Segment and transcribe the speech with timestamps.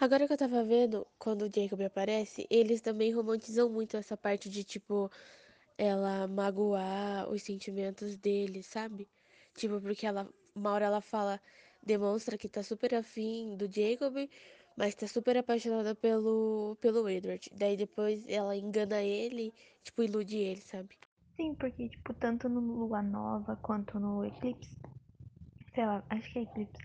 [0.00, 4.48] Agora que eu tava vendo, quando o Jacob aparece, eles também romantizam muito essa parte
[4.48, 5.10] de, tipo,
[5.76, 9.08] ela magoar os sentimentos dele, sabe?
[9.56, 11.40] Tipo, porque ela, uma hora ela fala,
[11.82, 14.14] demonstra que tá super afim do Jacob,
[14.76, 17.50] mas tá super apaixonada pelo, pelo Edward.
[17.54, 19.52] Daí depois ela engana ele,
[19.82, 20.96] tipo, ilude ele, sabe?
[21.36, 24.78] Sim, porque, tipo, tanto no Lua Nova quanto no Eclipse,
[25.74, 26.82] sei lá, acho que é Eclipse,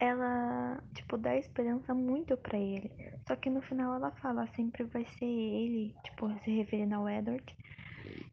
[0.00, 2.90] ela, tipo, dá esperança muito pra ele.
[3.26, 7.44] Só que no final ela fala, sempre vai ser ele, tipo, se referindo ao Edward.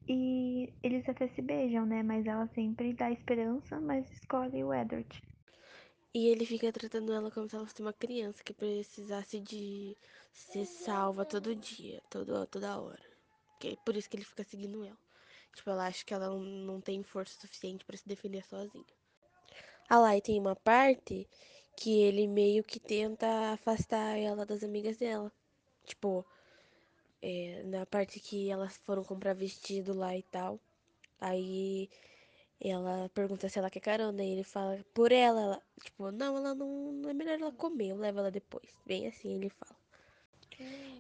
[0.08, 2.04] E eles até se beijam, né?
[2.04, 5.22] Mas ela sempre dá esperança, mas escolhe o Edward.
[6.14, 9.98] E ele fica tratando ela como se ela fosse uma criança que precisasse de
[10.32, 13.04] ser salva todo dia, todo, toda hora.
[13.60, 14.98] Que é por isso que ele fica seguindo ela.
[15.54, 18.86] Tipo, ela acha que ela não, tem força suficiente pra se defender sozinha.
[19.90, 21.28] Ah lá, e tem uma parte
[21.76, 25.32] que ele meio que tenta afastar ela das amigas dela.
[25.86, 26.26] Tipo,
[27.22, 30.60] é, na parte que elas foram comprar vestido lá e tal.
[31.20, 31.90] Aí
[32.60, 34.24] ela pergunta se ela quer carona.
[34.24, 35.42] E ele fala por ela.
[35.42, 38.70] ela tipo, não, ela não, não é melhor ela comer, eu levo ela depois.
[38.86, 39.76] Bem assim ele fala.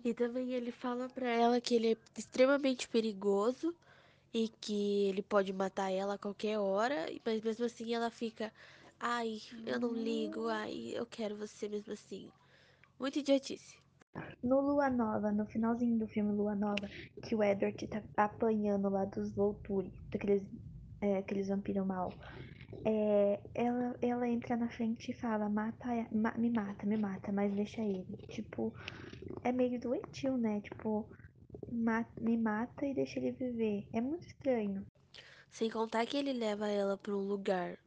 [0.03, 3.73] E também ele fala pra ela que ele é extremamente perigoso
[4.33, 8.51] e que ele pode matar ela a qualquer hora, mas mesmo assim ela fica,
[8.99, 12.29] ai, eu não ligo, ai, eu quero você mesmo assim.
[12.99, 13.75] Muito idiotice.
[14.41, 16.89] No Lua Nova, no finalzinho do filme Lua Nova,
[17.23, 20.43] que o Edward tá apanhando lá dos Volturi, daqueles
[21.01, 22.09] é, aqueles vampiros mal.
[22.85, 27.53] É, ela, ela entra na frente e fala, mata, ma, me mata, me mata, mas
[27.53, 28.05] deixa ele.
[28.29, 28.73] Tipo,
[29.43, 30.61] é meio doentio, né?
[30.61, 31.09] Tipo,
[31.71, 33.87] ma, me mata e deixa ele viver.
[33.93, 34.85] É muito estranho.
[35.51, 37.77] Sem contar que ele leva ela pra um lugar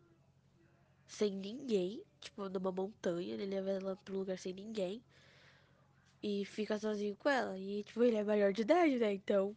[1.08, 5.02] sem ninguém, tipo, numa montanha, ele leva ela pra um lugar sem ninguém
[6.22, 7.58] e fica sozinho com ela.
[7.58, 9.14] E, tipo, ele é maior de idade, né?
[9.14, 9.56] Então.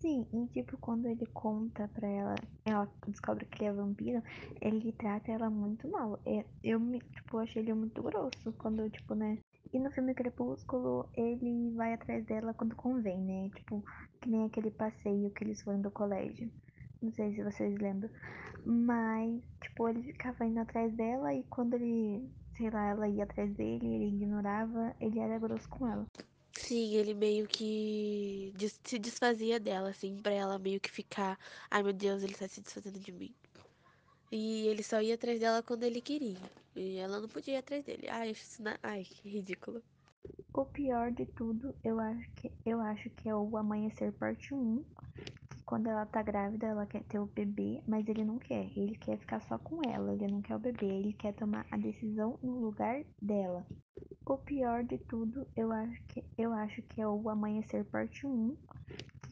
[0.00, 4.22] Sim, e tipo, quando ele conta pra ela, ela descobre que ele é vampiro,
[4.60, 6.18] ele trata ela muito mal.
[6.24, 9.38] É, eu, tipo, achei ele muito grosso quando, tipo, né?
[9.72, 13.50] E no filme Crepúsculo, ele vai atrás dela quando convém, né?
[13.56, 13.84] Tipo,
[14.20, 16.50] que nem aquele passeio que eles foram do colégio.
[17.00, 18.10] Não sei se vocês lembram.
[18.64, 23.52] Mas, tipo, ele ficava indo atrás dela e quando ele, sei lá, ela ia atrás
[23.54, 26.06] dele, ele ignorava, ele era grosso com ela.
[26.52, 28.52] Sim, ele meio que
[28.84, 31.38] se desfazia dela, assim, pra ela meio que ficar.
[31.70, 33.34] Ai meu Deus, ele tá se desfazendo de mim.
[34.30, 36.38] E ele só ia atrás dela quando ele queria.
[36.74, 38.08] E ela não podia ir atrás dele.
[38.08, 38.78] Ai, isso na...
[38.82, 39.82] Ai, que ridículo.
[40.52, 44.84] O pior de tudo, eu acho que eu acho que é o Amanhecer Parte 1.
[45.68, 48.72] Quando ela tá grávida, ela quer ter o bebê, mas ele não quer.
[48.74, 51.76] Ele quer ficar só com ela, ele não quer o bebê, ele quer tomar a
[51.76, 53.66] decisão no lugar dela.
[54.24, 58.56] O pior de tudo, eu acho que eu acho que é o Amanhecer Parte 1.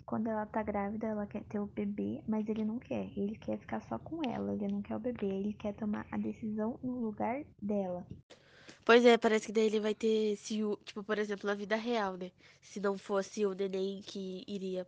[0.04, 3.10] Quando ela tá grávida, ela quer ter o bebê, mas ele não quer.
[3.16, 6.18] Ele quer ficar só com ela, ele não quer o bebê, ele quer tomar a
[6.18, 8.06] decisão no lugar dela.
[8.84, 10.76] Pois é, parece que daí ele vai ter ciúme.
[10.84, 12.30] Tipo, por exemplo, na vida real, né?
[12.60, 14.86] Se não fosse o neném que iria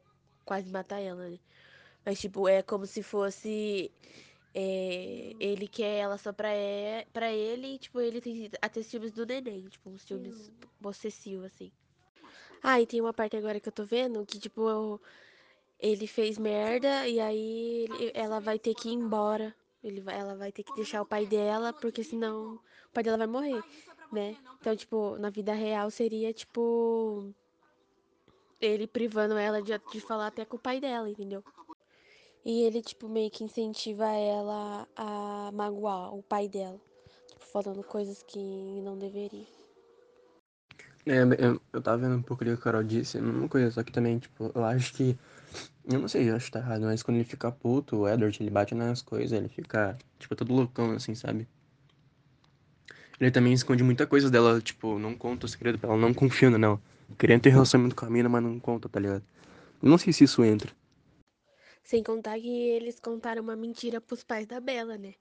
[0.48, 1.38] quase matar ela, né?
[2.04, 3.92] Mas, tipo, é como se fosse.
[4.54, 9.12] é, ele quer ela só pra, é, pra ele e, tipo, ele tem até ciúmes
[9.12, 9.68] do neném.
[9.68, 10.50] Tipo, uns ciúmes
[10.80, 11.70] possessivos, assim.
[12.62, 14.98] Ah, e tem uma parte agora que eu tô vendo que, tipo,
[15.78, 19.54] ele fez merda e aí ele- ela vai ter que ir embora.
[19.84, 23.26] Ele ela vai ter que deixar o pai dela, porque senão o pai dela vai
[23.28, 23.62] morrer,
[24.10, 24.34] né?
[24.60, 27.32] Então, tipo, na vida real seria, tipo,
[28.60, 31.42] ele privando ela de, de falar até com o pai dela, entendeu?
[32.44, 36.80] E ele, tipo, meio que incentiva ela a magoar o pai dela.
[37.26, 38.38] Tipo, falando coisas que
[38.82, 39.46] não deveria.
[41.06, 43.70] É, eu, eu tava vendo um pouco o que a Carol disse, a mesma coisa,
[43.70, 45.18] só que também, tipo, eu acho que.
[45.90, 48.36] Eu não sei, eu acho que tá errado, mas quando ele fica puto, o Edward,
[48.42, 51.48] ele bate nas coisas, ele fica, tipo, todo loucão, assim, sabe?
[53.18, 56.50] Ele também esconde muita coisa dela, tipo, não conta o segredo pra ela, não confia
[56.50, 56.80] nela.
[57.16, 59.24] Querendo ter relacionamento com a mina, mas não conta, tá ligado?
[59.82, 60.72] Eu não sei se isso entra.
[61.82, 65.14] Sem contar que eles contaram uma mentira pros pais da Bela, né?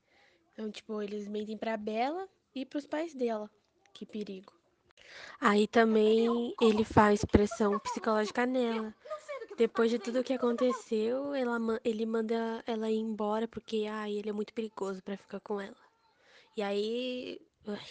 [0.54, 3.50] Então, tipo, eles mentem pra Bela e pros pais dela.
[3.94, 4.52] Que perigo.
[5.40, 8.94] Aí também ele faz pressão psicológica nela.
[9.58, 14.34] Depois de tudo que aconteceu, ela, ele manda ela ir embora porque ai, ele é
[14.34, 15.78] muito perigoso pra ficar com ela.
[16.56, 17.40] E aí.
[17.66, 17.88] ai,